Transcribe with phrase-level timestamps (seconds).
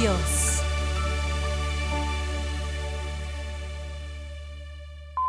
[0.00, 0.62] Dios.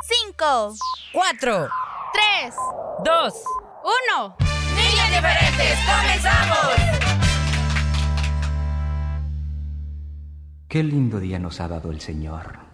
[0.03, 0.73] Cinco,
[1.13, 1.69] Cuatro,
[2.11, 2.53] tres,
[3.05, 3.33] dos,
[3.83, 4.35] uno.
[4.75, 6.57] niños diferentes, comenzamos.
[10.67, 12.66] Qué lindo día nos ha dado el Señor.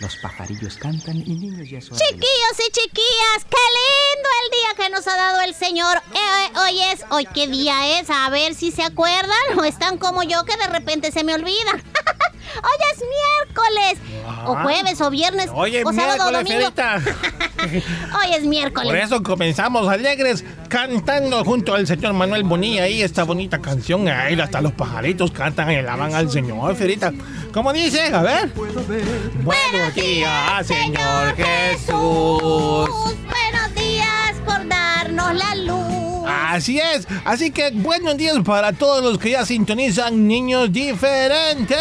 [0.00, 1.98] Los pajarillos cantan y niños ya son.
[1.98, 5.98] Chiquillos y chiquillas, qué lindo el día que nos ha dado el Señor.
[6.14, 10.22] Eh, hoy es, hoy qué día es, a ver si se acuerdan o están como
[10.22, 11.72] yo que de repente se me olvida.
[12.56, 13.04] hoy es
[13.46, 17.40] miércoles, o jueves, o viernes, o sábado, o miércoles, domingo.
[17.60, 18.88] Hoy es miércoles.
[18.88, 24.08] Por eso comenzamos alegres cantando junto al señor Manuel Bonilla ahí esta bonita canción.
[24.08, 27.12] Ahí hasta los pajaritos cantan y alaban al Señor, Ferita.
[27.52, 28.14] ¿Cómo dice?
[28.14, 28.52] A ver.
[28.54, 32.88] Buenos días, Señor Jesús.
[32.88, 36.09] Buenos días por darnos la luz.
[36.26, 41.76] Así es, así que buenos días para todos los que ya sintonizan niños diferentes.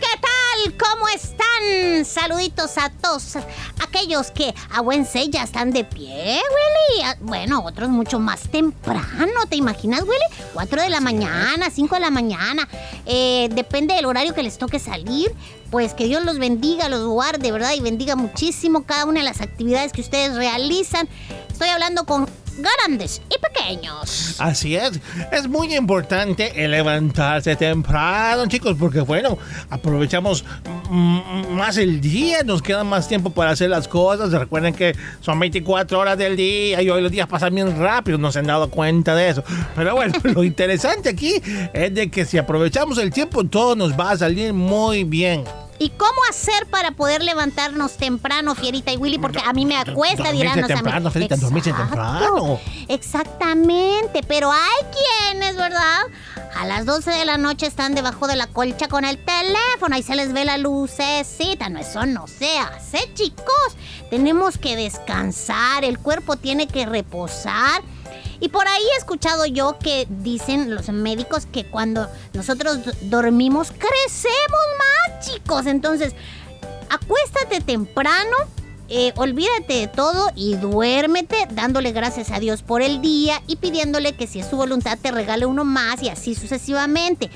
[0.00, 0.74] ¿Qué tal?
[0.78, 2.04] ¿Cómo están?
[2.04, 3.36] Saluditos a todos
[3.80, 7.02] aquellos que a buen se ya están de pie, Willy.
[7.04, 10.50] Ah, Bueno, otros mucho más temprano, ¿te imaginas, Willy?
[10.52, 12.68] 4 de la mañana, 5 de la mañana.
[13.06, 15.32] Eh, depende del horario que les toque salir.
[15.70, 17.72] Pues que Dios los bendiga, los guarde, ¿verdad?
[17.76, 21.08] Y bendiga muchísimo cada una de las actividades que ustedes realizan.
[21.50, 24.36] Estoy hablando con grandes y pequeños.
[24.38, 25.00] Así es,
[25.32, 29.38] es muy importante levantarse temprano, chicos, porque bueno,
[29.70, 30.44] aprovechamos
[30.90, 34.32] más el día, nos queda más tiempo para hacer las cosas.
[34.32, 38.30] Recuerden que son 24 horas del día y hoy los días pasan bien rápido, no
[38.32, 39.44] se han dado cuenta de eso.
[39.74, 41.40] Pero bueno, lo interesante aquí
[41.72, 45.44] es de que si aprovechamos el tiempo, todo nos va a salir muy bien.
[45.78, 49.18] ¿Y cómo hacer para poder levantarnos temprano, Fierita y Willy?
[49.18, 51.10] Porque a mí me acuesta, dirán los temprano.
[51.10, 52.60] Fierita, dormirse temprano.
[52.88, 56.02] Exactamente, pero hay quienes, ¿verdad?
[56.56, 60.02] A las 12 de la noche están debajo de la colcha con el teléfono y
[60.02, 61.68] se les ve la lucecita.
[61.68, 63.76] No, eso no se hace, chicos.
[64.10, 67.82] Tenemos que descansar, el cuerpo tiene que reposar.
[68.44, 74.60] Y por ahí he escuchado yo que dicen los médicos que cuando nosotros dormimos crecemos
[74.78, 75.64] más, chicos.
[75.64, 76.12] Entonces,
[76.90, 78.36] acuéstate temprano,
[78.90, 84.12] eh, olvídate de todo y duérmete dándole gracias a Dios por el día y pidiéndole
[84.12, 87.30] que si es su voluntad te regale uno más y así sucesivamente.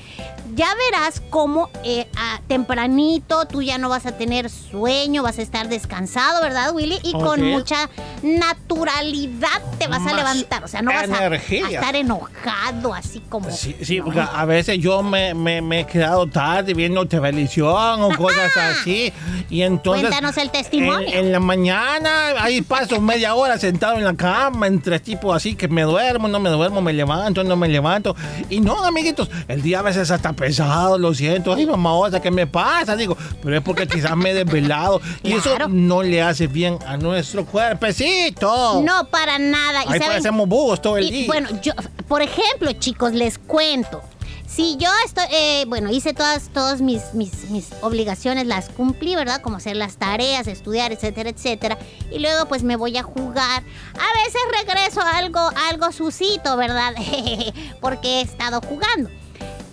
[0.55, 5.41] Ya verás cómo eh, a- tempranito tú ya no vas a tener sueño, vas a
[5.41, 6.99] estar descansado, ¿verdad, Willy?
[7.03, 7.89] Y con mucha
[8.23, 10.63] naturalidad te vas a levantar.
[10.63, 13.49] O sea, no vas a- estar enojado así como...
[13.51, 18.15] Sí, sí, porque a veces yo me, me- me he quedado tarde viendo televisión o
[18.17, 19.11] cosas así.
[19.49, 20.07] Y entonces.
[20.09, 21.07] Cuéntanos el testimonio.
[21.09, 22.09] En, en la mañana,
[22.39, 26.39] ahí paso media hora sentado en la cama, entre tipos así que me duermo, no
[26.39, 28.15] me duermo, me levanto, no me levanto.
[28.49, 31.53] Y no, amiguitos, el día a veces hasta pesado, lo siento.
[31.53, 32.95] Ay, mamá, osa, ¿qué me pasa?
[32.95, 35.01] Digo, pero es porque quizás me he desvelado.
[35.21, 38.81] Y eso no le hace bien a nuestro cuerpecito.
[38.83, 39.83] No, para nada.
[39.83, 41.27] ¿Y Ahí saben- parecemos búhos todo el Y, día.
[41.27, 41.73] bueno, yo,
[42.07, 44.01] por ejemplo, chicos, les cuento.
[44.47, 49.41] Si yo estoy, eh, bueno, hice todas, todas mis, mis, mis obligaciones, las cumplí, ¿verdad?
[49.41, 51.77] Como hacer las tareas, estudiar, etcétera, etcétera.
[52.11, 53.61] Y luego pues me voy a jugar.
[53.93, 55.39] A veces regreso algo,
[55.69, 56.93] algo susito, ¿verdad?
[57.81, 59.09] Porque he estado jugando.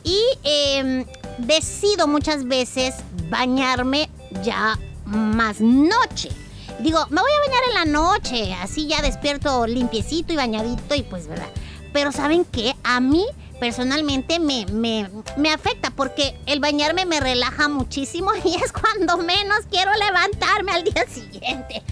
[0.06, 1.04] Y em,
[1.38, 2.94] decido muchas veces
[3.28, 4.08] bañarme
[4.44, 6.30] ya más noche.
[6.78, 11.02] Digo, me voy a bañar en la noche, así ya despierto limpiecito y bañadito y
[11.02, 11.48] pues, ¿verdad?
[11.92, 12.74] Pero ¿saben qué?
[12.84, 13.24] A mí
[13.58, 19.60] personalmente me, me, me afecta porque el bañarme me relaja muchísimo y es cuando menos
[19.68, 21.82] quiero levantarme al día siguiente.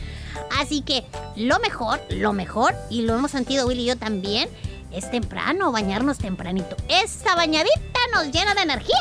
[0.61, 1.05] Así que
[1.37, 4.49] lo mejor, lo mejor, y lo hemos sentido Willy y yo también,
[4.97, 6.77] es temprano, bañarnos tempranito.
[6.89, 8.97] Esta bañadita nos llena de energía,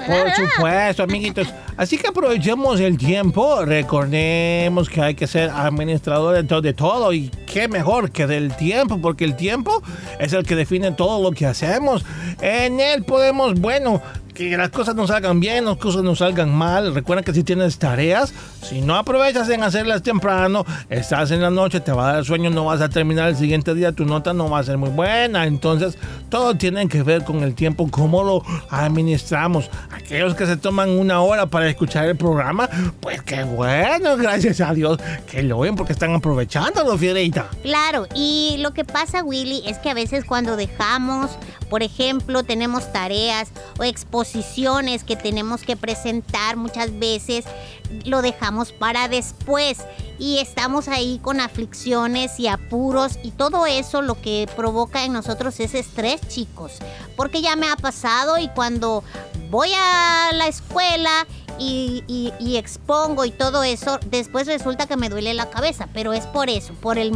[0.00, 0.32] ¿verdad, Willy?
[0.36, 1.48] Por supuesto, amiguitos.
[1.76, 3.64] Así que aprovechemos el tiempo.
[3.64, 7.12] Recordemos que hay que ser administrador de to- de todo.
[7.12, 9.82] Y qué mejor que del tiempo, porque el tiempo
[10.18, 12.04] es el que define todo lo que hacemos.
[12.40, 14.02] En él podemos, bueno,
[14.36, 16.94] que las cosas nos salgan bien, las cosas nos salgan mal.
[16.94, 21.80] Recuerda que si tienes tareas, si no aprovechas en hacerlas temprano, estás en la noche,
[21.80, 24.50] te va a dar sueño, no vas a terminar el siguiente día, tu nota no
[24.50, 25.46] va a ser muy buena.
[25.46, 25.96] Entonces,
[26.28, 29.70] todo tiene que ver con el tiempo, cómo lo administramos.
[29.90, 32.68] Aquellos que se toman una hora para escuchar el programa,
[33.00, 34.98] pues qué bueno, gracias a Dios
[35.30, 37.46] que lo ven porque están aprovechándolo, Fierita.
[37.62, 41.30] Claro, y lo que pasa, Willy, es que a veces cuando dejamos,
[41.70, 43.48] por ejemplo, tenemos tareas
[43.78, 44.25] o exposiciones
[45.06, 47.44] que tenemos que presentar muchas veces,
[48.04, 49.78] lo dejamos para después
[50.18, 55.60] y estamos ahí con aflicciones y apuros y todo eso lo que provoca en nosotros
[55.60, 56.72] es estrés, chicos.
[57.16, 59.04] Porque ya me ha pasado y cuando
[59.50, 61.26] voy a la escuela
[61.58, 66.50] y, expongo y todo eso, después resulta que me duele la cabeza, pero es por
[66.50, 67.12] eso, por el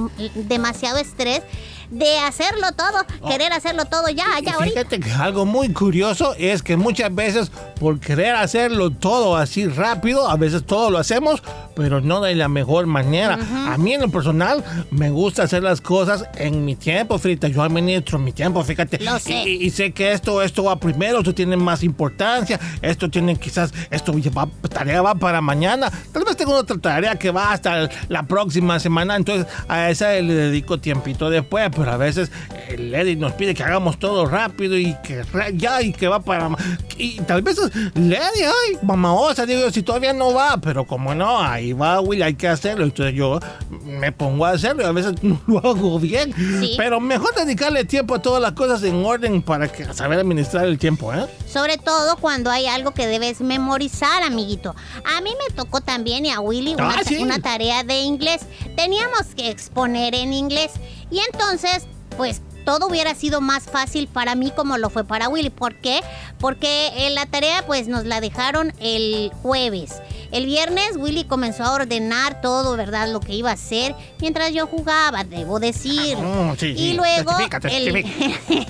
[0.48, 1.42] demasiado estrés
[1.90, 4.80] de hacerlo todo, querer hacerlo todo ya, ya ahorita.
[4.80, 10.28] Fíjate que algo muy curioso es que muchas veces por querer hacerlo todo así rápido,
[10.28, 11.42] a veces todo lo hacemos,
[11.74, 13.38] pero no de la mejor manera.
[13.68, 17.48] A mí en lo personal me gusta hacer las cosas en mi tiempo, Frita.
[17.48, 18.98] Yo administro mi tiempo, fíjate.
[19.02, 19.48] Lo sé.
[19.48, 23.72] Y, y sé que esto, esto va primero, esto tiene más importancia, esto tiene quizás,
[23.90, 25.90] esto va, tarea va para mañana.
[26.12, 30.34] Tal vez tengo otra tarea que va hasta la próxima semana, entonces a esa le
[30.34, 32.30] dedico tiempito después, pero a veces
[32.68, 35.24] el Eddie nos pide que hagamos todo rápido y que
[35.54, 36.48] ya y que va para...
[36.96, 37.56] Y tal vez
[37.94, 42.34] Lady, ay, mamaosa, digo, si todavía no va, pero como no, ahí va Will, hay
[42.34, 43.40] que hacerlo, entonces yo
[43.84, 46.74] me pongo a hacerlo y a veces no lo hago bien, Sí.
[46.76, 50.78] pero mejor dedicarle tiempo a todas las cosas en orden para que saber administrar el
[50.78, 51.26] tiempo, ¿eh?
[51.46, 54.74] Sobre todo cuando hay algo que debes memorizar, amiguito.
[55.16, 57.16] A mí me tocó también y a Willy una, Ah, sí.
[57.18, 58.42] una tarea de inglés.
[58.76, 60.72] Teníamos que exponer en inglés.
[61.10, 61.84] Y entonces,
[62.16, 65.50] pues todo hubiera sido más fácil para mí como lo fue para Willy.
[65.50, 66.00] ¿Por qué?
[66.38, 70.00] Porque eh, la tarea pues nos la dejaron el jueves.
[70.30, 73.08] El viernes Willy comenzó a ordenar todo, ¿verdad?
[73.08, 76.16] Lo que iba a hacer mientras yo jugaba, debo decir.
[76.58, 78.66] Sí, y luego Testifica, el,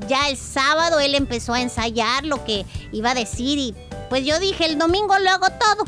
[0.08, 3.74] ya el sábado él empezó a ensayar lo que iba a decir y
[4.08, 5.84] pues yo dije, el domingo lo hago todo.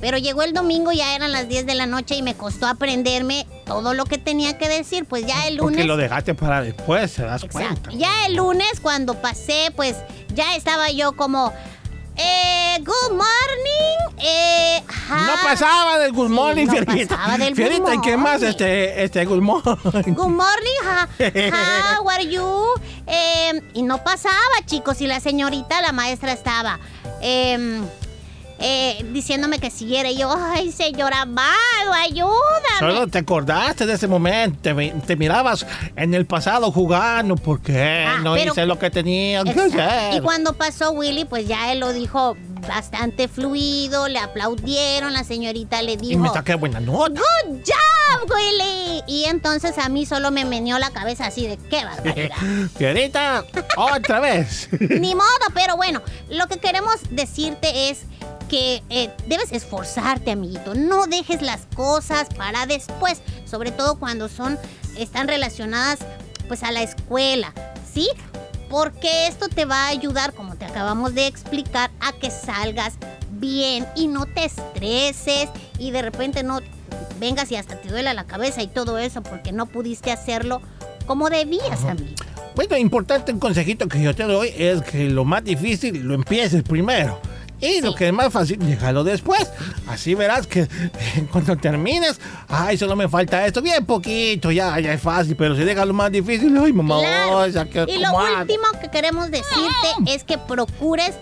[0.00, 3.46] Pero llegó el domingo, ya eran las 10 de la noche y me costó aprenderme
[3.66, 5.04] todo lo que tenía que decir.
[5.06, 5.86] Pues ya el Porque lunes...
[5.86, 7.82] lo dejaste para después, te das Exacto.
[7.82, 7.90] cuenta.
[7.92, 9.96] Ya el lunes cuando pasé, pues
[10.34, 11.52] ya estaba yo como...
[12.20, 14.18] Eh, good morning.
[14.20, 17.16] Eh, No pasaba del good morning, no Fierita.
[17.16, 18.32] pasaba del good Fierita, ¿y qué más?
[18.40, 18.48] morning.
[18.48, 20.14] Este, este good morning.
[20.14, 22.64] Good morning, ha- how are you?
[23.06, 24.34] Eh, y no pasaba,
[24.66, 26.80] chicos, y la señorita, la maestra estaba
[27.20, 27.84] em,
[28.58, 30.10] eh, diciéndome que siguiera.
[30.10, 32.78] Y yo, ay, señor amado, ayúdame.
[32.78, 34.58] Solo te acordaste de ese momento,
[35.06, 39.44] te, mirabas en el pasado jugando, ¿por qué Ah, no pero- hice lo que tenía
[39.44, 40.14] que hacer?
[40.14, 42.36] Y cuando pasó Willy, pues ya él lo dijo
[42.66, 46.20] bastante fluido, le aplaudieron, la señorita le Y dijo...
[46.20, 47.20] me saqué buena nota.
[47.20, 49.02] Good job, Willy.
[49.06, 52.36] Y entonces a mí solo me meneó la cabeza así de qué barbaridad.
[52.76, 53.44] Fierita,
[53.76, 54.68] otra vez.
[54.80, 58.02] Ni modo, pero bueno, lo que queremos decirte es
[58.48, 60.74] que eh, debes esforzarte, amiguito.
[60.74, 64.58] No dejes las cosas para después, sobre todo cuando son
[64.96, 65.98] están relacionadas
[66.48, 67.52] pues a la escuela,
[67.92, 68.08] ¿sí?
[68.68, 72.94] Porque esto te va a ayudar, como te acabamos de explicar, a que salgas
[73.30, 75.48] bien y no te estreses
[75.78, 76.60] y de repente no
[77.18, 80.60] vengas y hasta te duela la cabeza y todo eso porque no pudiste hacerlo
[81.06, 82.24] como debías, amiguito.
[82.54, 86.62] Bueno, importante un consejito que yo te doy es que lo más difícil lo empieces
[86.62, 87.20] primero.
[87.60, 89.48] Y lo que es más fácil, déjalo después.
[89.86, 90.68] Así verás que
[91.32, 95.64] cuando termines, ay, solo me falta esto, bien poquito, ya, ya es fácil, pero si
[95.64, 97.38] dejas lo más difícil, ay, mamá, Claro.
[97.38, 101.14] o sea, que Y lo último que queremos decirte es que procures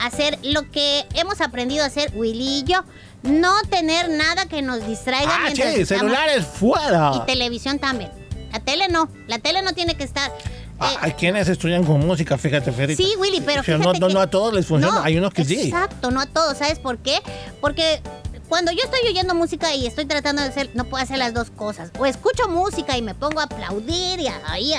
[0.00, 2.82] hacer lo que hemos aprendido a hacer Willy y yo.
[3.22, 7.12] No tener nada que nos distraiga Ah, mientras sí, celulares fuera.
[7.16, 8.10] Y televisión también.
[8.52, 9.08] La tele no.
[9.26, 10.30] La tele no tiene que estar.
[10.78, 13.02] Ah, Hay quienes estudian con música, fíjate, Ferita.
[13.02, 15.16] Sí, Willy, pero Sí, no, fíjate no, que- no a todos les funciona, No, hay
[15.16, 15.68] unos que sí.
[15.68, 16.58] Exacto, no a todos.
[16.58, 17.18] ¿Sabes por qué?
[17.60, 18.00] Porque
[18.48, 21.50] cuando yo estoy oyendo música y estoy tratando de hacer, no puedo hacer las dos
[21.50, 21.90] cosas.
[21.98, 24.72] O escucho música y me pongo a aplaudir y ahí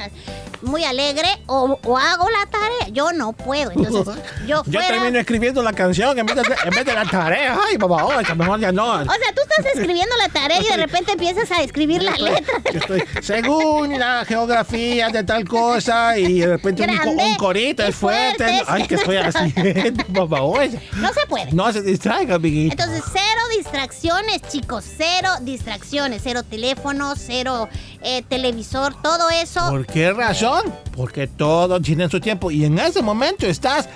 [0.61, 2.87] muy alegre, o, o hago la tarea.
[2.91, 3.71] Yo no puedo.
[3.71, 4.15] Entonces,
[4.47, 4.87] yo Yo fuera...
[4.87, 7.57] termino escribiendo la canción en vez de, en vez de la tarea.
[7.67, 8.85] Ay, papá, oh, esa mejor ya no.
[8.93, 12.53] O sea, tú estás escribiendo la tarea y de repente empiezas a escribir la letra.
[12.73, 17.83] Yo estoy, según la geografía de tal cosa y de repente un, Grande un corito
[17.83, 18.43] es fuerte.
[18.43, 18.63] fuerte.
[18.67, 20.41] Ay, ¿qué estoy haciendo, papá?
[20.41, 21.51] Oye, No se puede.
[21.51, 22.73] no se distraiga, amiguito.
[22.73, 24.85] Entonces, cero distracciones, chicos.
[24.97, 26.21] Cero distracciones.
[26.23, 27.67] Cero teléfono, cero
[28.07, 29.59] eh, televisor, todo eso.
[29.69, 30.61] ¿Por qué razón?
[30.95, 33.87] Porque todo tiene su tiempo y en ese momento estás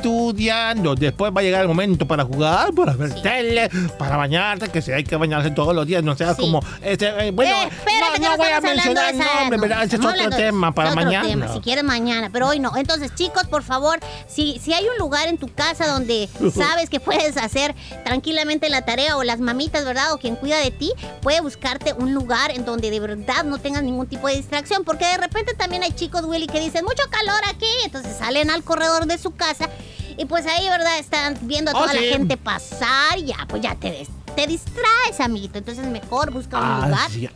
[0.00, 0.94] estudiando.
[0.94, 4.92] Después va a llegar el momento para jugar, para ver tele, para bañarte, que si
[4.92, 6.42] hay que bañarse todos los días, no seas Sí.
[6.42, 7.08] como este.
[7.26, 9.84] eh, bueno, Eh, espérate, no, no voy a mencionar nombres, no, ¿verdad?
[9.84, 11.28] Ese es otro tema para otro mañana.
[11.28, 12.76] tema, si quieres mañana, pero hoy no.
[12.76, 17.00] Entonces, chicos, por favor, si, si hay un lugar en tu casa donde sabes que
[17.00, 20.12] puedes hacer tranquilamente la tarea o las mamitas, ¿verdad?
[20.12, 23.82] O quien cuida de ti, puede buscarte un lugar en donde de verdad no tengas
[23.82, 27.40] ningún tipo de distracción, porque de repente también hay chicos, Willy, que dicen, mucho calor
[27.48, 29.68] aquí, entonces salen al corredor de su casa
[30.16, 30.98] y pues ahí, ¿verdad?
[30.98, 32.00] Están viendo a Oh, toda sí.
[32.04, 35.58] la gente pasar y ya, pues ya te, des- te distraes, amiguito.
[35.58, 37.32] Entonces, mejor busca un lugar Así es.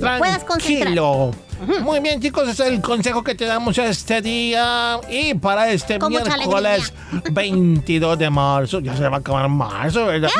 [0.00, 0.94] donde puedas concentrar.
[1.82, 5.00] Muy bien, chicos, ese es el consejo que te damos este día.
[5.10, 6.92] Y para este Con miércoles
[7.32, 10.30] 22 de marzo, ya se va a acabar marzo, ¿verdad?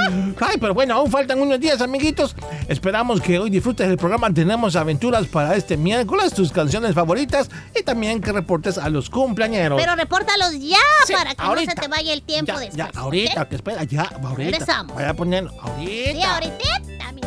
[0.41, 2.37] Ay, pero bueno, aún faltan unos días, amiguitos.
[2.69, 4.33] Esperamos que hoy disfrutes del programa.
[4.33, 9.81] Tenemos aventuras para este miércoles, tus canciones favoritas y también que reportes a los cumpleañeros.
[9.81, 11.75] Pero repórtalos ya Sí, para que ahorita.
[11.75, 12.77] no se te vaya el tiempo ya, después.
[12.77, 13.49] Ya, ahorita, ¿ok?
[13.49, 14.35] que espera, ya, ahorita.
[14.37, 14.95] Regresamos.
[14.97, 16.13] Vaya poniendo, ahorita.
[16.13, 17.13] Sí, ahorita.
[17.15, 17.21] mi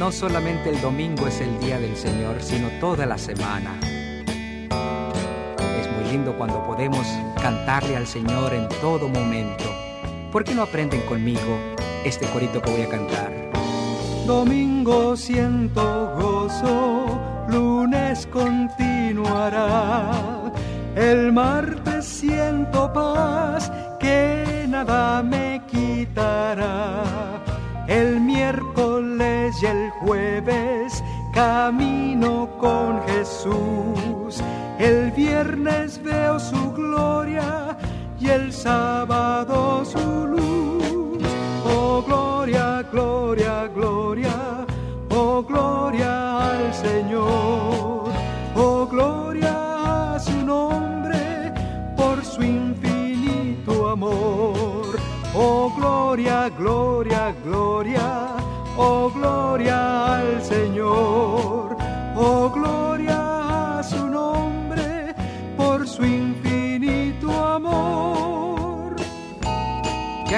[0.00, 3.78] No solamente el domingo es el día del Señor, sino toda la semana.
[5.78, 7.06] Es muy lindo cuando podemos
[7.42, 9.64] cantarle al Señor en todo momento.
[10.32, 11.58] ¿Por qué no aprenden conmigo
[12.02, 13.30] este corito que voy a cantar?
[14.26, 20.12] Domingo siento gozo, lunes continuará.
[20.96, 26.79] El martes siento paz que nada me quitará.
[34.78, 37.76] El viernes veo su gloria
[38.20, 38.99] y el sábado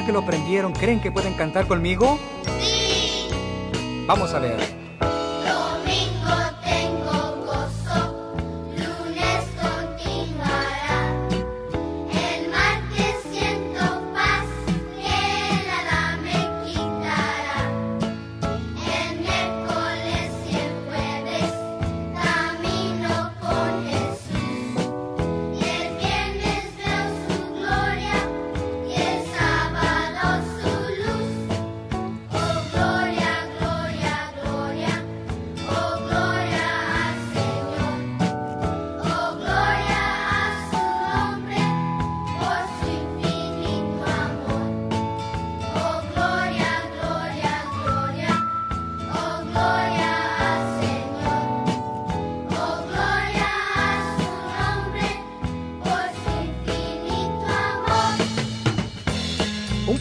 [0.03, 2.19] Ya que lo aprendieron, ¿creen que pueden cantar conmigo?
[2.59, 3.29] Sí.
[4.05, 4.82] Vamos a ver.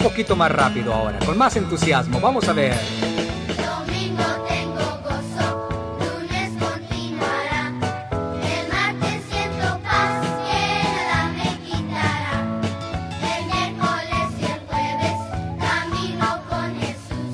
[0.02, 2.20] Poquito más rápido ahora, con más entusiasmo.
[2.20, 2.74] Vamos a ver.
[3.58, 7.72] Domingo tengo gozo, lunes continuará.
[8.44, 10.14] El martes siento paz
[10.48, 10.64] que
[10.96, 12.36] nada me quitará.
[13.22, 15.18] El miércoles y el jueves
[15.60, 17.34] camino con Jesús.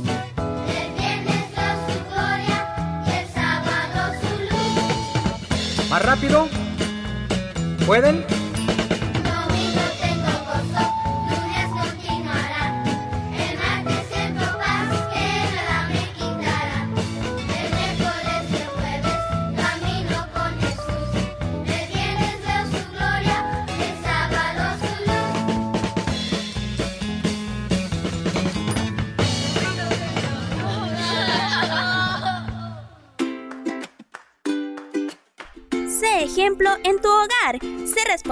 [0.67, 2.59] El viernes veo su gloria
[3.05, 5.89] y el sábado su luz.
[5.89, 6.47] ¿Más rápido?
[7.85, 8.36] ¿Pueden?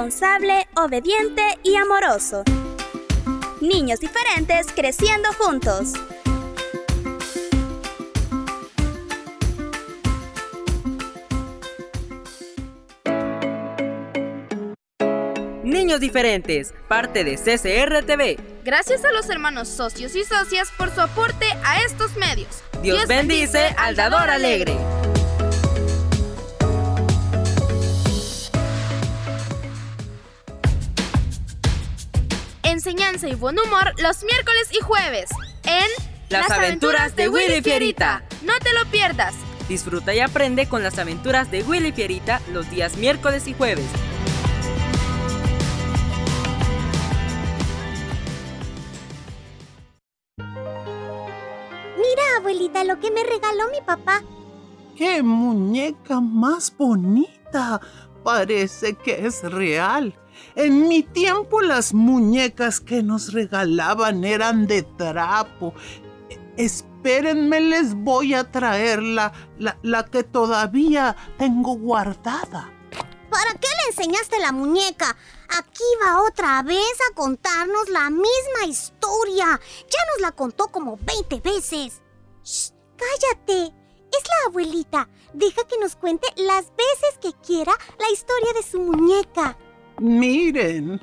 [0.06, 2.44] Responsable, obediente y amoroso.
[3.60, 5.94] Niños diferentes creciendo juntos.
[15.64, 18.38] Niños diferentes, parte de CCR TV.
[18.64, 22.64] Gracias a los hermanos socios y socias por su aporte a estos medios.
[22.84, 24.78] Dios, bendice al dador alegre.
[32.76, 35.30] Enseñanza y buen humor los miércoles y jueves
[35.64, 35.88] en
[36.28, 38.26] Las aventuras de Willy Fierita.
[38.42, 39.34] No te lo pierdas.
[39.70, 43.86] Disfruta y aprende con las aventuras de Willy Fierita los días miércoles y jueves.
[50.38, 54.22] Mira, abuelita, lo que me regaló mi papá.
[54.98, 57.80] ¡Qué muñeca más bonita!
[58.22, 60.14] Parece que es real.
[60.56, 65.74] En mi tiempo las muñecas que nos regalaban eran de trapo.
[66.58, 72.72] Espérenme, les voy a traer la, la, la que todavía tengo guardada.
[73.30, 75.16] ¿Para qué le enseñaste la muñeca?
[75.58, 79.60] Aquí va otra vez a contarnos la misma historia.
[79.90, 82.02] Ya nos la contó como 20 veces.
[82.44, 83.74] Shh, cállate.
[84.12, 85.10] Es la abuelita.
[85.34, 89.58] Deja que nos cuente las veces que quiera la historia de su muñeca.
[90.00, 91.02] Miren,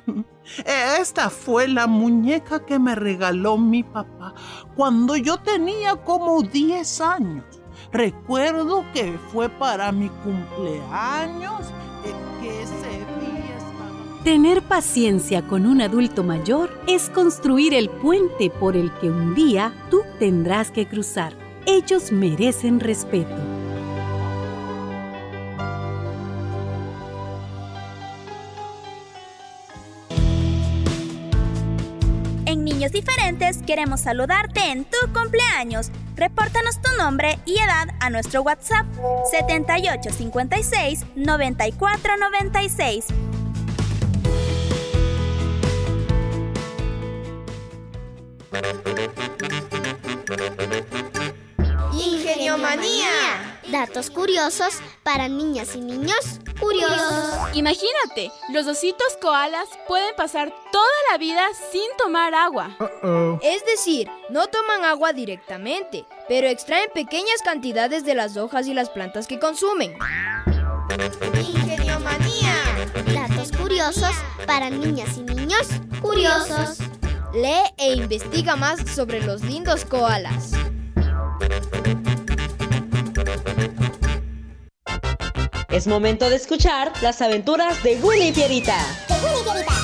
[0.99, 4.33] esta fue la muñeca que me regaló mi papá
[4.75, 7.45] cuando yo tenía como 10 años.
[7.91, 11.61] Recuerdo que fue para mi cumpleaños,
[12.05, 12.63] eh, que.
[14.23, 19.73] Tener paciencia con un adulto mayor es construir el puente por el que un día
[19.91, 21.33] tú tendrás que cruzar.
[21.65, 23.52] Ellos merecen respeto.
[32.53, 35.89] En Niños Diferentes queremos saludarte en tu cumpleaños.
[36.15, 38.85] Repórtanos tu nombre y edad a nuestro WhatsApp
[39.31, 43.07] 7856 9496.
[52.05, 53.59] Ingeniomanía.
[53.71, 57.55] Datos curiosos para niñas y niños curiosos.
[57.55, 62.75] Imagínate, los ositos koalas pueden pasar toda la vida sin tomar agua.
[63.41, 68.89] Es decir, no toman agua directamente, pero extraen pequeñas cantidades de las hojas y las
[68.89, 69.95] plantas que consumen.
[71.35, 72.53] Ingeniomanía.
[73.13, 75.67] Datos curiosos para niñas y niños
[76.01, 76.79] curiosos.
[77.33, 80.51] Lee e investiga más sobre los lindos koalas.
[85.73, 88.77] Es momento de escuchar las aventuras de Willy Fierita.
[89.07, 89.82] ¡Comenzamos!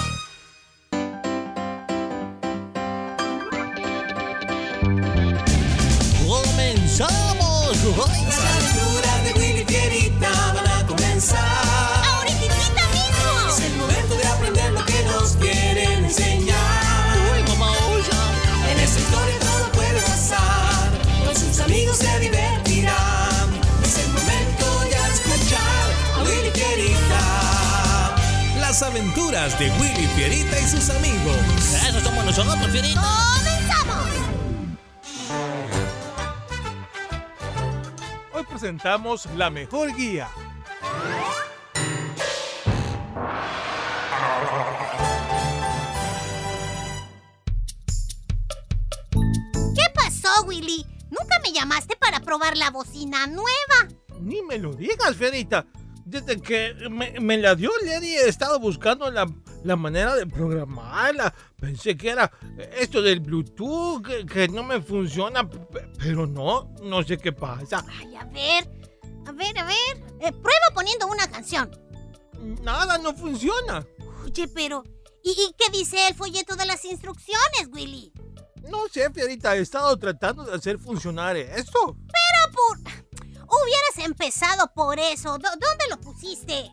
[29.40, 31.38] Aventuras de Willy Fierita y sus amigos.
[31.88, 33.02] Eso somos nosotros, Fierita.
[33.38, 34.10] ¡Comenzamos!
[38.34, 40.30] Hoy presentamos la mejor guía.
[49.76, 50.86] ¿Qué pasó, Willy?
[51.10, 53.88] ¿Nunca me llamaste para probar la bocina nueva?
[54.20, 55.66] Ni me lo digas, Fierita.
[56.10, 59.32] Desde que me, me la dio Lady he estado buscando la,
[59.64, 61.32] la manera de programarla.
[61.56, 62.32] Pensé que era
[62.76, 65.48] esto del Bluetooth, que, que no me funciona,
[66.00, 67.86] pero no, no sé qué pasa.
[67.88, 68.68] Ay, a ver,
[69.28, 70.04] a ver, a ver.
[70.20, 71.70] Eh, prueba poniendo una canción.
[72.64, 73.86] Nada, no funciona.
[74.26, 74.84] Oye, pero...
[75.24, 78.12] ¿y, y qué dice el folleto de las instrucciones, Willy?
[78.68, 81.96] No sé, Fierita, he estado tratando de hacer funcionar esto.
[81.96, 83.09] Pero por...
[83.50, 85.38] Hubieras empezado por eso.
[85.38, 86.72] ¿Dónde lo pusiste?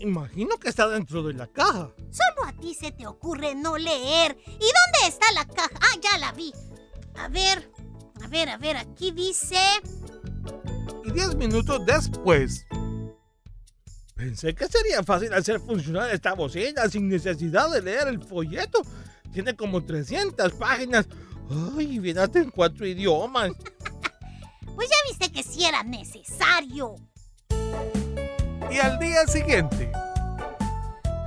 [0.00, 1.92] Imagino que está dentro de la caja.
[2.10, 4.38] Solo a ti se te ocurre no leer.
[4.46, 5.70] ¿Y dónde está la caja?
[5.74, 6.52] Ah, ya la vi.
[7.16, 7.70] A ver,
[8.22, 9.58] a ver, a ver, aquí dice...
[11.04, 12.64] Y diez minutos después.
[14.14, 18.82] Pensé que sería fácil hacer funcionar esta bocina sin necesidad de leer el folleto.
[19.32, 21.06] Tiene como 300 páginas.
[21.76, 23.52] Ay, viene hasta en cuatro idiomas.
[24.78, 26.94] Pues ya viste que sí era necesario.
[28.70, 29.90] y al día siguiente.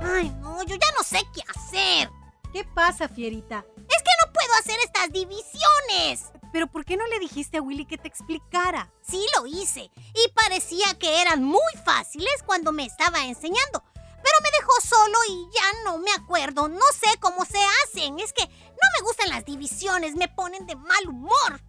[0.00, 2.08] Ay, no, yo ya no sé qué hacer.
[2.50, 3.62] ¿Qué pasa, Fierita?
[3.76, 6.32] Es que no puedo hacer estas divisiones.
[6.50, 8.90] ¿Pero por qué no le dijiste a Willy que te explicara?
[9.02, 13.84] Sí lo hice y parecía que eran muy fáciles cuando me estaba enseñando.
[13.94, 16.68] Pero me dejó solo y ya no me acuerdo.
[16.68, 18.18] No sé cómo se hacen.
[18.18, 21.60] Es que no me gustan las divisiones, me ponen de mal humor.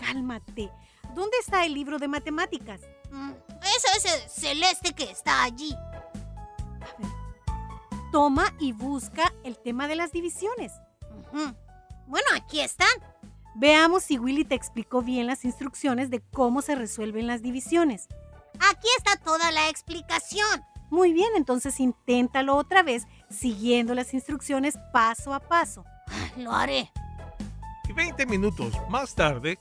[0.00, 0.70] Cálmate.
[1.14, 2.80] ¿Dónde está el libro de matemáticas?
[3.10, 3.32] Mm,
[3.62, 5.76] ese es el celeste que está allí.
[8.10, 10.72] Toma y busca el tema de las divisiones.
[12.06, 12.88] Bueno, aquí están.
[13.54, 18.08] Veamos si Willy te explicó bien las instrucciones de cómo se resuelven las divisiones.
[18.54, 20.64] Aquí está toda la explicación.
[20.90, 25.84] Muy bien, entonces inténtalo otra vez siguiendo las instrucciones paso a paso.
[26.36, 26.90] Lo haré.
[27.88, 29.56] Y 20 minutos más tarde,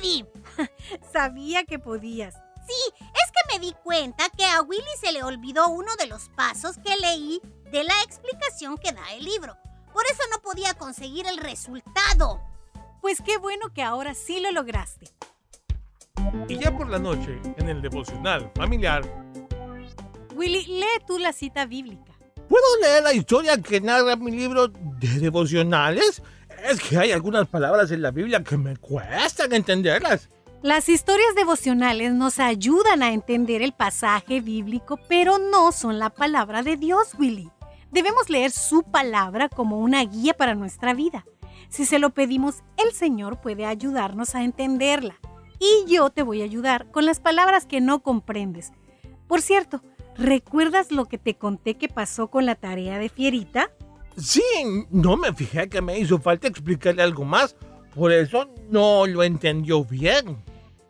[0.00, 0.26] Eddie.
[1.12, 2.34] Sabía que podías.
[2.66, 6.28] Sí, es que me di cuenta que a Willy se le olvidó uno de los
[6.30, 7.40] pasos que leí
[7.72, 9.56] de la explicación que da el libro.
[9.92, 12.40] Por eso no podía conseguir el resultado.
[13.00, 15.06] Pues qué bueno que ahora sí lo lograste.
[16.48, 19.02] y ya por la noche, en el devocional familiar,
[20.34, 22.12] Willy, lee tú la cita bíblica.
[22.48, 26.22] ¿Puedo leer la historia que narra mi libro de devocionales?
[26.68, 30.28] Es que hay algunas palabras en la Biblia que me cuestan entenderlas.
[30.62, 36.62] Las historias devocionales nos ayudan a entender el pasaje bíblico, pero no son la palabra
[36.62, 37.50] de Dios, Willy.
[37.90, 41.24] Debemos leer su palabra como una guía para nuestra vida.
[41.70, 45.18] Si se lo pedimos, el Señor puede ayudarnos a entenderla.
[45.58, 48.72] Y yo te voy a ayudar con las palabras que no comprendes.
[49.28, 49.82] Por cierto,
[50.16, 53.70] ¿recuerdas lo que te conté que pasó con la tarea de Fierita?
[54.20, 54.42] Sí,
[54.90, 57.56] no me fijé que me hizo falta explicarle algo más.
[57.94, 60.36] Por eso no lo entendió bien.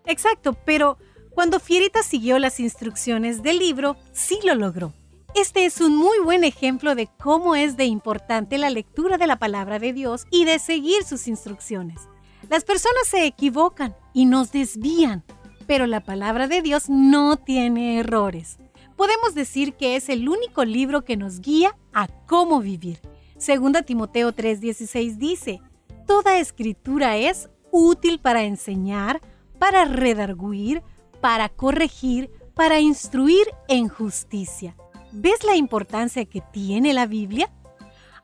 [0.07, 0.99] Exacto, pero
[1.31, 4.93] cuando Fierita siguió las instrucciones del libro, sí lo logró.
[5.35, 9.39] Este es un muy buen ejemplo de cómo es de importante la lectura de la
[9.39, 12.01] palabra de Dios y de seguir sus instrucciones.
[12.49, 15.23] Las personas se equivocan y nos desvían,
[15.69, 18.59] pero la palabra de Dios no tiene errores.
[18.97, 22.99] Podemos decir que es el único libro que nos guía a cómo vivir.
[23.41, 25.63] Segunda Timoteo 3:16 dice,
[26.07, 29.23] Toda escritura es útil para enseñar,
[29.59, 30.83] para redarguir,
[31.23, 34.77] para corregir, para instruir en justicia.
[35.13, 37.51] ¿Ves la importancia que tiene la Biblia?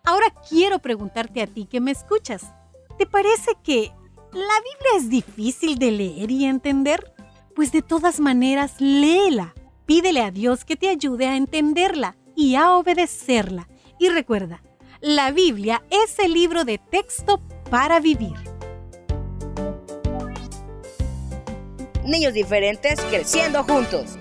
[0.05, 2.52] Ahora quiero preguntarte a ti que me escuchas.
[2.98, 3.90] ¿Te parece que
[4.35, 7.14] la Biblia es difícil de leer y entender?
[7.55, 9.55] Pues de todas maneras, léela.
[9.87, 13.66] Pídele a Dios que te ayude a entenderla y a obedecerla.
[13.98, 14.61] Y recuerda,
[15.06, 17.40] la Biblia es el libro de texto
[17.70, 18.34] para vivir.
[22.04, 24.18] Niños diferentes creciendo juntos.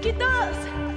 [0.00, 0.89] ¡Flaquitos!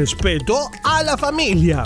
[0.00, 1.82] respeto a la familia.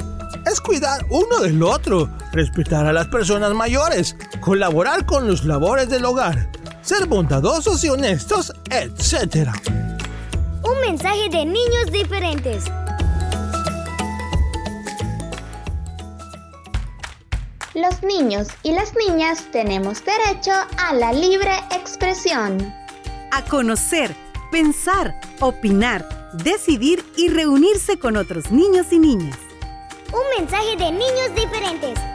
[0.46, 6.05] Es cuidar uno del otro, respetar a las personas mayores, colaborar con los labores del
[6.05, 6.48] hogar,
[6.81, 9.50] ser bondadosos y honestos, etc.
[10.62, 12.66] Un mensaje de niños diferentes.
[17.74, 22.72] Los niños y las niñas tenemos derecho a la libre expresión.
[23.33, 24.14] A conocer,
[24.53, 29.38] pensar, opinar decidir y reunirse con otros niños y niñas.
[30.12, 32.13] Un mensaje de niños diferentes.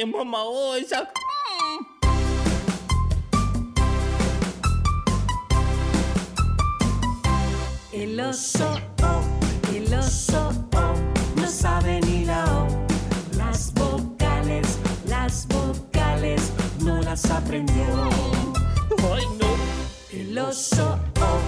[0.00, 1.84] je mama mm.
[7.92, 9.22] El oso, oh,
[9.74, 10.94] el oso, oh,
[11.36, 12.66] no sabe ni la O.
[13.36, 18.08] Las vocales, las vocales, no las aprendió.
[19.12, 19.50] Ay, no.
[20.12, 21.40] El oso, oh,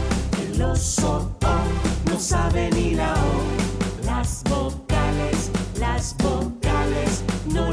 [0.42, 4.04] el oso, oh, no sabe ni la O.
[4.04, 6.41] Las vocales, las vocales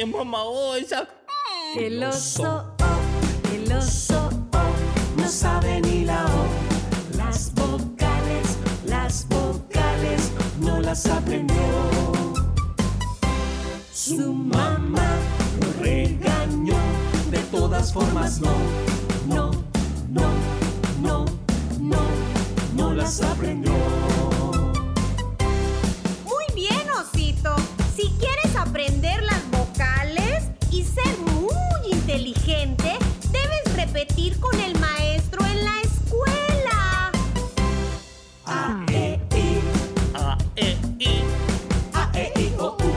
[0.00, 1.06] Regañes, mamá, oh, esa.
[1.76, 7.16] El oso, oh, el oso, oh, no sabe ni la O.
[7.16, 11.56] Las vocales, las vocales, no las aprendió.
[13.92, 15.16] Su mamá
[15.60, 16.76] lo regañó,
[17.30, 18.52] de todas formas no,
[19.28, 19.50] no,
[20.08, 20.30] no,
[21.00, 21.24] no,
[21.78, 22.00] no,
[22.74, 23.72] no las aprendió.
[26.24, 27.54] Muy bien, Osito.
[27.94, 29.39] Si quieres aprender las vocales y
[30.94, 32.98] ser muy inteligente,
[33.30, 37.12] debes repetir con el maestro en la escuela.
[38.46, 39.60] A, E, I,
[40.14, 41.22] A, E, I,
[41.92, 42.92] A, E, I, O, U.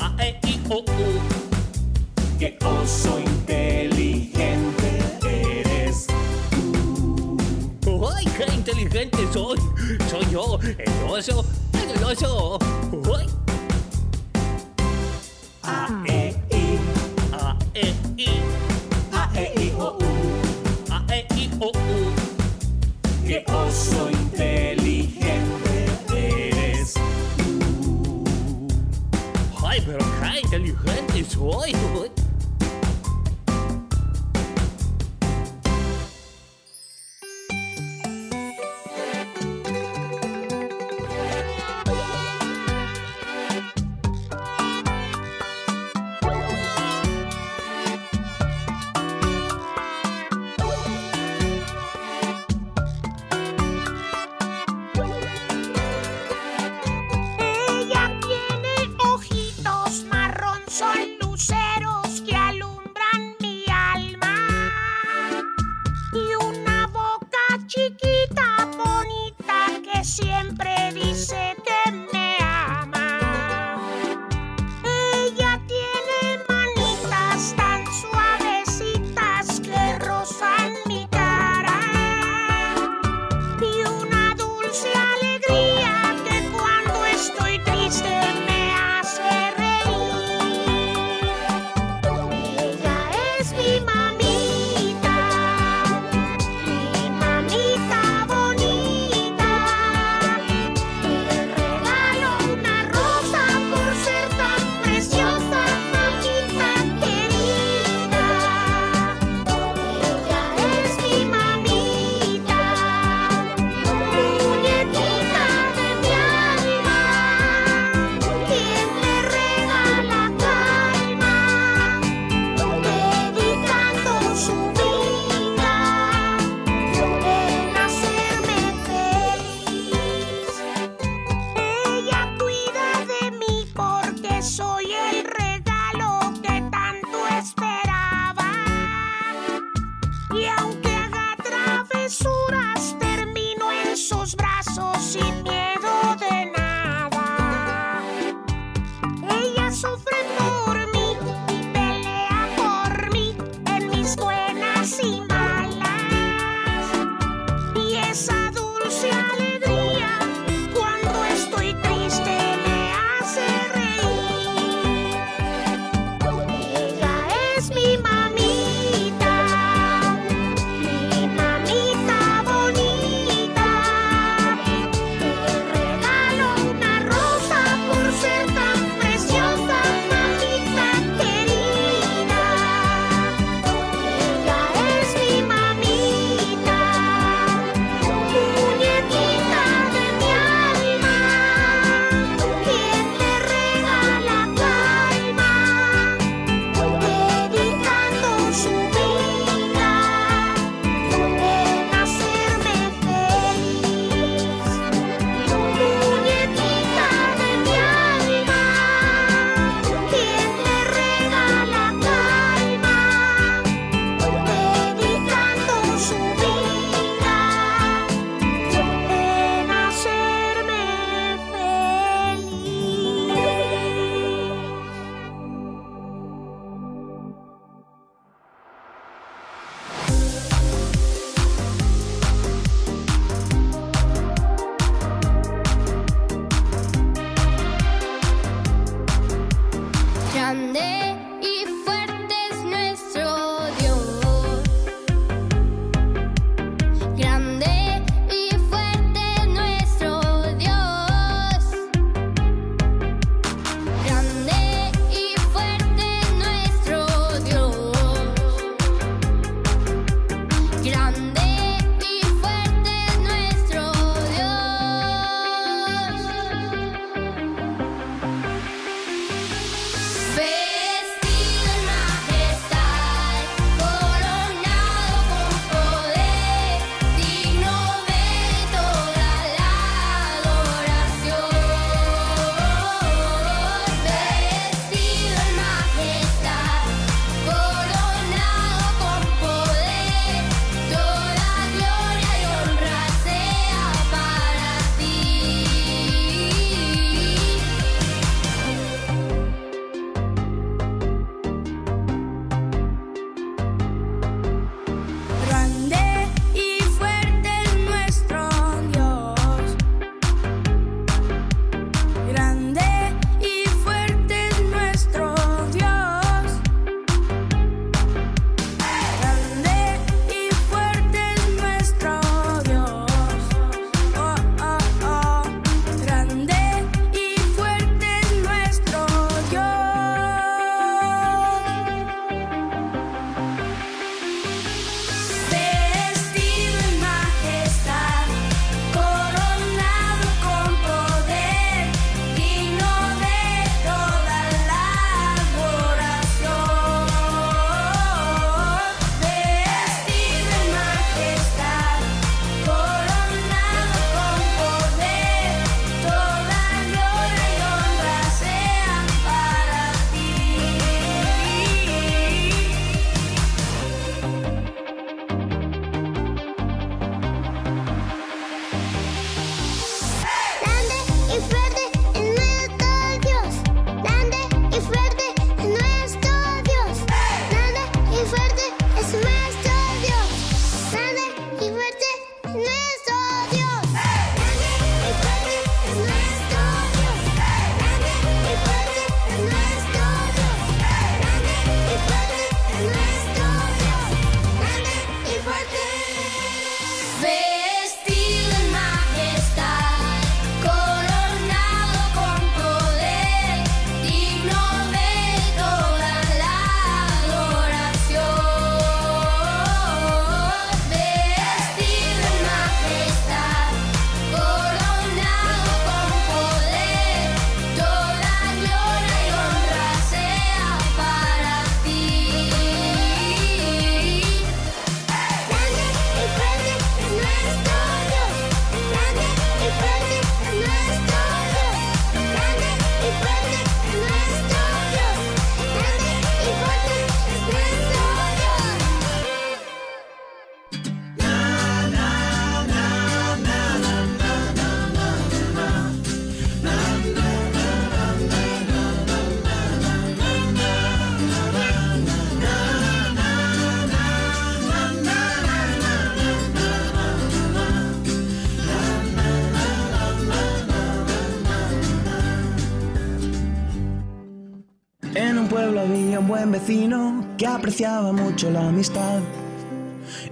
[0.00, 0.84] A, E, I, O, U.
[2.38, 6.06] Qué oso inteligente eres.
[8.16, 9.58] ¡Ay, qué inteligente soy!
[10.10, 12.58] Soy yo, el oso, el oso.
[13.16, 13.26] ¡Ay!
[15.62, 16.23] A, E,
[17.76, 18.40] E, I,
[19.12, 20.00] A, E, I, O, U.
[20.92, 21.72] A, E, I, O, U.
[23.26, 25.28] Qué oso inteligente
[26.50, 26.94] eres.
[29.66, 31.74] ¡Ay, pero qué inteligente soy!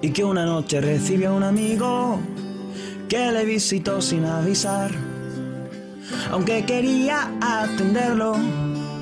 [0.03, 2.19] Y que una noche recibió a un amigo
[3.09, 4.91] que le visitó sin avisar.
[6.31, 8.37] Aunque quería atenderlo,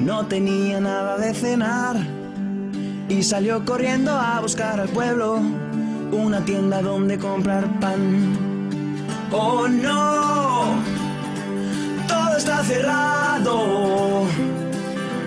[0.01, 1.97] no tenía nada de cenar
[3.09, 5.41] y salió corriendo a buscar al pueblo
[6.13, 8.37] una tienda donde comprar pan.
[9.33, 10.77] Oh no,
[12.07, 14.23] todo está cerrado.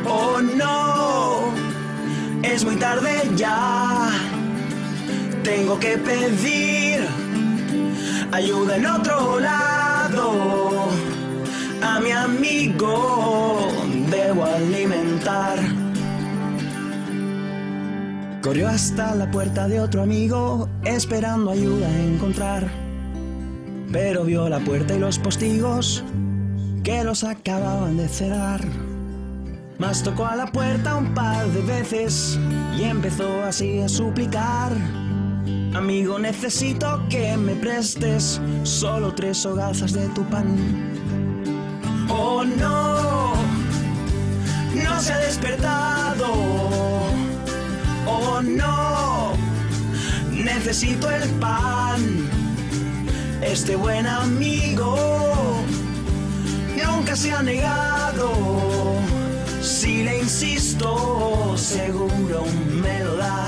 [0.08, 1.52] Oh no,
[2.42, 3.83] es muy tarde ya.
[5.56, 7.08] Tengo que pedir
[8.32, 10.90] ayuda en otro lado.
[11.84, 13.60] A mi amigo
[14.10, 15.60] debo alimentar.
[18.42, 22.68] Corrió hasta la puerta de otro amigo, esperando ayuda a encontrar.
[23.92, 26.04] Pero vio la puerta y los postigos
[26.84, 28.62] que los acababan de cerrar.
[29.78, 32.40] Mas tocó a la puerta un par de veces
[32.76, 35.03] y empezó así a suplicar.
[35.76, 40.46] Amigo, necesito que me prestes solo tres hogazas de tu pan.
[42.10, 43.34] Oh no,
[44.76, 46.28] no se ha despertado.
[48.06, 49.34] Oh no,
[50.32, 52.30] necesito el pan.
[53.42, 54.96] Este buen amigo
[56.78, 58.32] nunca se ha negado.
[59.62, 62.46] Si le insisto, seguro
[62.80, 63.48] me lo da.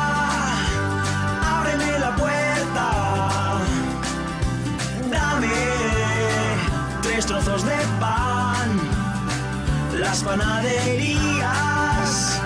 [10.61, 12.41] panaderías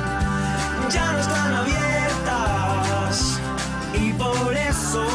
[0.90, 3.40] ya no están abiertas
[3.94, 5.06] y por eso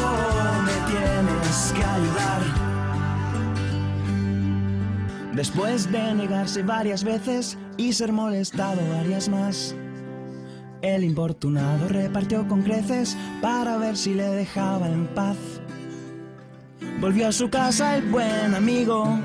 [0.65, 2.43] me tienes que ayudar.
[5.35, 9.75] Después de negarse varias veces y ser molestado varias más,
[10.83, 15.37] el importunado repartió con creces para ver si le dejaba en paz.
[17.01, 19.19] Volvió a su casa el buen amigo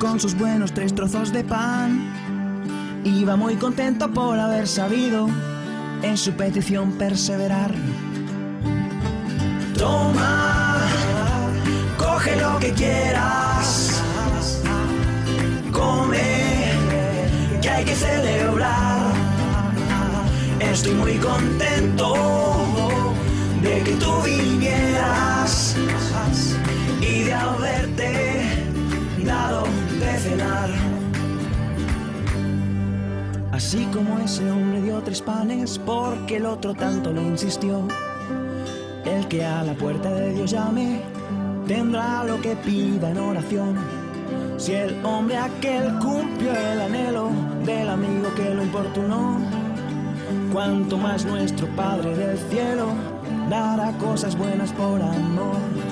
[0.00, 2.21] con sus buenos tres trozos de pan.
[3.04, 5.28] Iba muy contento por haber sabido
[6.02, 7.72] en su petición perseverar.
[9.76, 10.78] Toma,
[11.98, 14.00] coge lo que quieras,
[15.72, 16.70] come,
[17.60, 19.12] que hay que celebrar.
[20.60, 22.14] Estoy muy contento
[23.62, 25.76] de que tú vinieras
[27.00, 28.42] y de haberte
[29.24, 29.64] dado
[29.98, 31.01] de cenar.
[33.52, 37.86] Así como ese hombre dio tres panes porque el otro tanto le insistió.
[39.04, 41.02] El que a la puerta de Dios llame
[41.66, 43.76] tendrá lo que pida en oración.
[44.56, 47.28] Si el hombre aquel cumplió el anhelo
[47.66, 49.38] del amigo que lo importunó,
[50.50, 52.86] cuanto más nuestro Padre del cielo
[53.50, 55.91] dará cosas buenas por amor.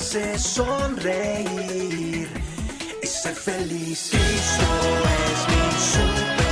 [0.00, 2.28] hace sonreír
[3.02, 4.10] y ser feliz.
[4.10, 4.68] Cristo
[5.26, 6.47] es mi superhéroe,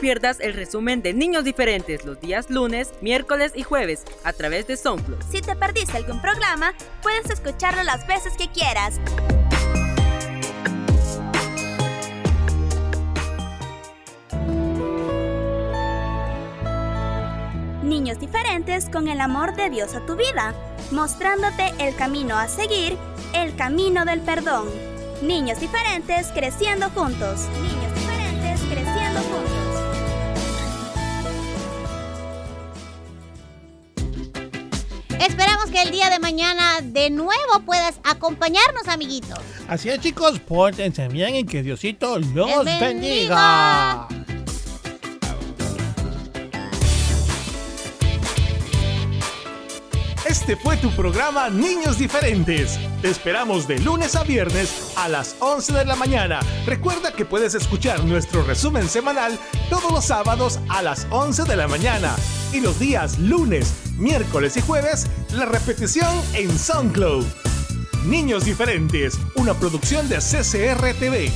[0.00, 4.76] pierdas el resumen de Niños Diferentes los días lunes, miércoles y jueves a través de
[4.76, 5.22] SoundCloud.
[5.30, 8.98] Si te perdiste algún programa, puedes escucharlo las veces que quieras.
[17.82, 20.54] Niños diferentes con el amor de Dios a tu vida,
[20.92, 22.96] mostrándote el camino a seguir,
[23.34, 24.68] el camino del perdón.
[25.22, 27.46] Niños diferentes creciendo juntos.
[35.20, 39.38] Esperamos que el día de mañana de nuevo puedas acompañarnos, amiguitos.
[39.68, 42.78] Así es, chicos, pórtense bien y que Diosito los bendiga.
[42.80, 44.08] bendiga.
[50.26, 52.78] Este fue tu programa Niños Diferentes.
[53.02, 56.40] Te esperamos de lunes a viernes a las 11 de la mañana.
[56.66, 61.68] Recuerda que puedes escuchar nuestro resumen semanal todos los sábados a las 11 de la
[61.68, 62.14] mañana.
[62.52, 67.24] Y los días lunes, miércoles y jueves, la repetición en SoundCloud.
[68.06, 71.30] Niños Diferentes, una producción de CCR TV.